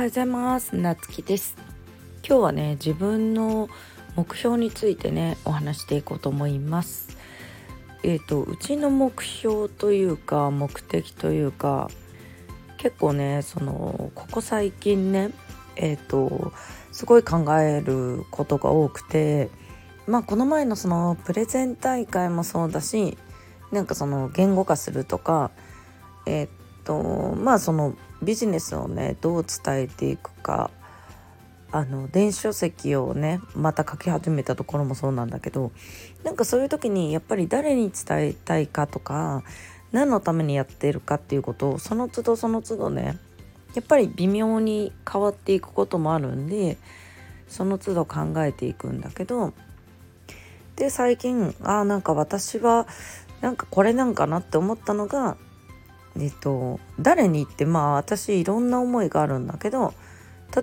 [0.00, 0.76] はようございます。
[0.76, 1.56] なつきです。
[2.26, 3.68] 今日はね自分の
[4.16, 7.18] 目標についてねお話していこうと思います。
[8.02, 11.90] えっ、ー、とうちの目標というか目的というか
[12.78, 15.32] 結構ねそのここ最近ね
[15.76, 16.54] えっ、ー、と
[16.92, 19.50] すごい考えることが多くて
[20.06, 23.18] まあこの前のそのプレゼン大会もそうだし
[23.70, 25.50] なんかその言語化するとか
[26.24, 26.59] えっ、ー、
[26.90, 30.72] とまあそのビジネスをねどう伝えていくか
[31.70, 35.70] あの電子書籍をねまた書き始めたところもそうなんだけど
[36.24, 39.44] なんかそういう時にやっぱり誰に伝えたいかとか
[39.92, 43.18] 何のためにやってるかっていうことをその都度その都度ね
[43.74, 46.76] やっぱり微妙に変わっていくこともあるんで
[47.46, 49.52] その都度考えていくんだけど
[50.74, 52.88] で最近あなんか私は
[53.40, 55.36] なんかこれなんかなって思ったのが
[56.18, 59.94] えっと誰に言ってまあ私いろんな思いがあるんだけど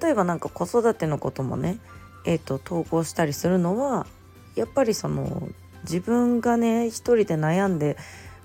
[0.00, 1.78] 例えばなんか子育てのこともね
[2.24, 4.06] えっと投稿したりするのは
[4.56, 5.48] やっぱりその
[5.84, 7.96] 自分がね一人で悩んで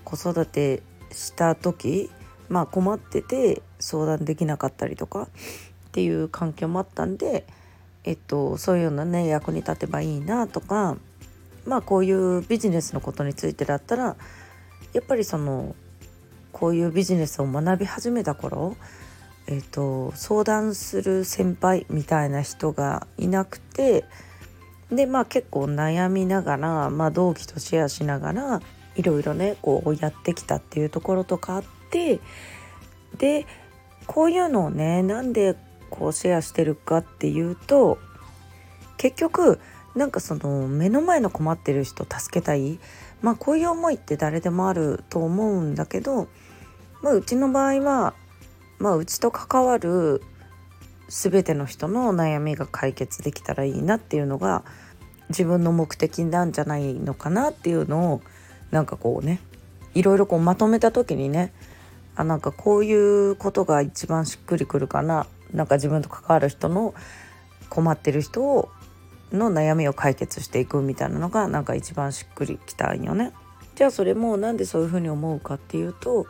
[0.04, 2.10] 子育てした時
[2.48, 5.28] まあ困ってて相談できなかったりとかっ
[5.92, 7.46] ていう環境もあったんで
[8.04, 10.96] えっとそういうのね役に立てばいいなとか
[11.66, 14.16] まあこういうビジネスのことについてだったら
[14.92, 15.74] やっぱりその
[16.62, 18.76] こういうビジネスを学び始めた頃、
[19.48, 24.04] えーと、相談する先輩みたいな人がいなくて
[24.88, 28.62] でまあ結構悩みながら、まあ、同期とシェアしながら
[28.94, 32.20] いろいろねこうやってきたっていうところとかあって
[33.18, 33.44] で
[34.06, 35.56] こういうのをねなんで
[35.90, 37.98] こうシェアしてるかっていうと
[38.98, 39.58] 結局
[39.96, 42.78] なんかその目の前の困ってる人助けたい。
[43.20, 46.28] まあこういう思いって誰でもあると思うんだけど、
[47.02, 48.14] まあ、うちの場合は、
[48.78, 50.22] まあ、うちと関わる
[51.08, 54.64] 全ての人の悩みが解決できたらいいなっていうのが
[55.28, 58.22] 自分の目的なんじゃないのかなっていうのを
[58.70, 59.40] なんかこうね
[59.94, 61.52] いろいろこうまとめた時にね
[62.16, 66.94] あなんかこういうことが一番しっくりくるかななんか自分と関わる人の
[67.68, 68.70] 困ってる人を
[69.32, 73.32] の悩みを解決していくみたいなのがなんか一番しっくりきたんよね。
[73.74, 76.26] じゃあそれもなんでそういうふうに思うかっていうと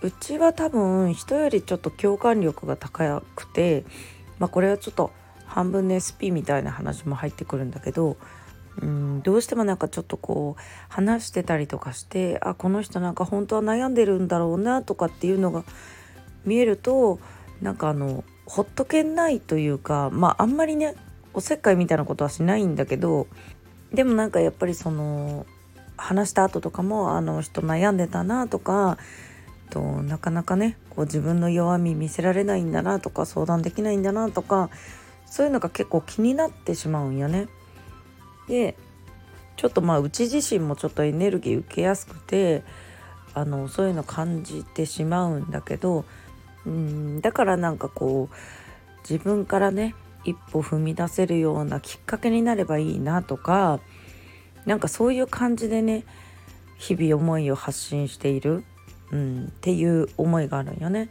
[0.00, 3.84] うちは多分人よりちょっと共感力が高くて
[4.38, 5.10] まあこれはちょっと
[5.46, 8.16] 半分の SP みたいな話も入ってくるんだけど
[8.80, 15.64] うんどうしてもなんかちょっとこう話してたりとかしてあこの人なんか本当は悩んでるんだろうなとかっていうのが
[16.44, 17.18] 見えると
[17.60, 20.94] なんかあのほっとけないというかまああんまりね
[21.34, 23.26] おせっかいみたいなことはしないんだけど
[23.92, 25.46] でもなんかやっぱりその
[25.96, 28.98] 話した後とかもあの人悩んでたなとか
[29.70, 34.70] となかなかねこう自分の弱み見せられないんだなとか相談できないんだなとか
[35.26, 37.48] そういうのが結構気になってしまうんよね。
[38.48, 38.76] で
[39.56, 42.62] ちょっとまあうち自身もちょっとエネルギー受けやすくて
[43.34, 46.04] あのそういうの感じてしまうんだけど
[46.64, 48.34] うんだからなんかこう
[49.08, 53.80] 自分からね一歩踏み出せるようなきっかけになればいいなとか
[54.66, 56.04] なんかそういう感じでね
[56.78, 58.62] 日々思いを発信している、
[59.12, 61.08] うん、っていう思いがあるんよね。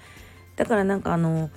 [0.55, 1.49] だからなんかあの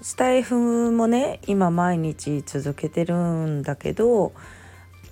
[0.00, 4.32] スタイフもね今毎日続けてるんだけど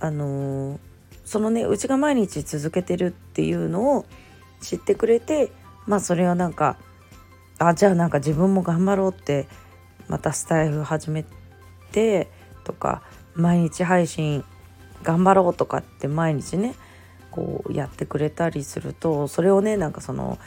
[0.01, 0.79] あの
[1.25, 4.07] そのねうちが毎日続けてるっていうのを
[4.61, 5.51] 知ってくれて
[5.87, 6.77] まあそれはなんか
[7.59, 9.47] あじゃあなんか自分も頑張ろうって
[10.09, 11.25] またスタイフ始め
[11.93, 12.29] て
[12.65, 13.03] とか
[13.35, 14.45] 毎日配信
[15.03, 16.75] 頑張ろうとかって毎日ね
[17.33, 20.39] こうやってくれたりするとそれをねなんかその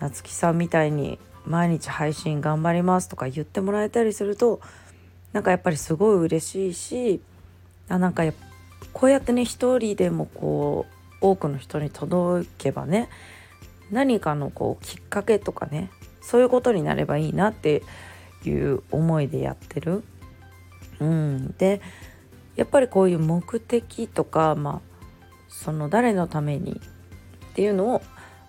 [0.00, 4.60] 夏木さんみたいに毎日配信頑張りますとか言ってもらえたりすると
[5.32, 7.20] なんかやっぱりすごい嬉しいし
[7.88, 8.22] あなんか
[8.92, 13.08] こうやってね一人でもこう多くの人に届けばね
[13.90, 17.82] 何かのこうきっかけとかねそういうことになればいいなって
[18.44, 20.02] いう思いでやってる。
[21.00, 21.80] うん、で
[22.54, 24.91] やっぱりこういう目的とか、まあ、
[25.52, 26.80] その誰のために
[27.50, 28.02] っていうのを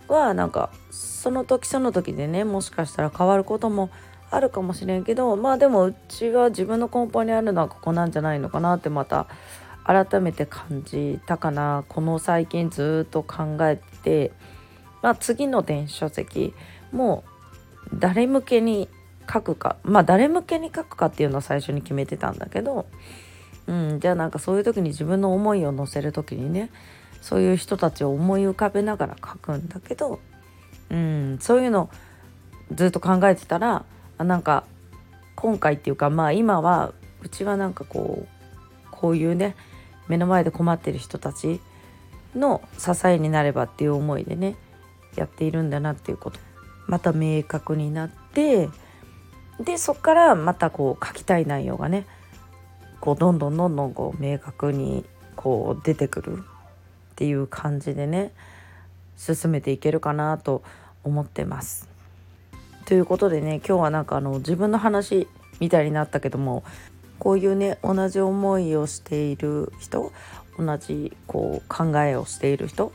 [0.08, 3.90] はなんかその時その時でねもしかしたら変わることも
[4.32, 9.28] あるかもしれんけどまあでもうちは自分の根本にあるのはここなんじゃないのかなってまた
[9.86, 11.84] 改めて感じたかな。
[11.90, 14.32] この最近ずっと考えて、
[15.02, 16.54] まあ、次の電子書籍
[16.94, 17.26] も
[17.94, 18.88] 誰向けに
[19.32, 22.86] 書くかまあ誰向けに書くかっていうのを最初に決めてたんだけど、
[23.68, 26.70] うん、じゃあなんかそういう時に自分の思いを乗せる時にね
[27.22, 30.20] そういう人たちを思い浮かべながら書くんだけど、
[30.90, 31.90] うん、そういうの
[32.74, 33.86] ずっと考えてたら
[34.18, 34.66] あなんか
[35.36, 38.28] 今回っていうかまあ今はうちはなんかこう
[38.92, 39.56] こういうね
[40.08, 41.62] 目の前で困ってる人たち
[42.36, 44.56] の支えになればっていう思いでね
[45.16, 46.40] やっているんだなっていうこと。
[46.88, 48.70] また明確になって
[49.60, 52.06] でそっからまたこう書きたい内容がね
[53.04, 55.04] こうどんどんどんどんこう明確に
[55.36, 56.42] こう出てくるっ
[57.16, 58.32] ていう感じでね
[59.18, 60.64] 進めていけるかなと
[61.04, 61.90] 思ってます。
[62.86, 65.28] ということでね今日はなんかあの自分の話
[65.60, 66.64] みたいになったけども
[67.20, 70.14] こういうね同じ思いをしている人
[70.58, 72.94] 同じこう考えをしている人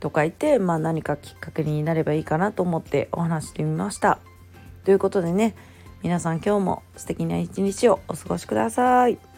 [0.00, 4.18] とかいて、まあ、何かきっかけになればいいかなと思ってお話してみました。
[4.84, 5.54] ということでね
[6.02, 9.35] 皆さん今日も素敵な一日をお過ごしください。